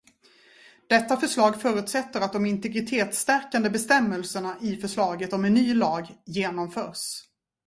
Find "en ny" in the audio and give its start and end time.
5.45-5.73